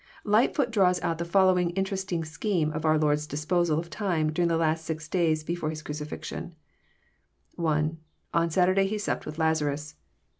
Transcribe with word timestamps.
Lightfoot 0.23 0.71
draws 0.71 0.99
out 1.03 1.19
the 1.19 1.25
following 1.25 1.69
interesting 1.77 2.25
scheme 2.25 2.71
of 2.73 2.85
our 2.85 2.97
Lord's 2.97 3.27
disposal 3.27 3.77
of 3.77 3.91
time 3.91 4.31
during 4.31 4.47
the 4.49 4.57
last 4.57 4.83
six 4.83 5.07
days 5.07 5.43
before 5.43 5.69
His 5.69 5.83
cruci 5.83 6.07
fixion: 6.07 6.55
(1) 7.53 7.99
On 8.33 8.49
Saturday 8.49 8.87
He 8.87 8.97
sapped 8.97 9.27
with 9.27 9.37
Lazarus. 9.37 9.93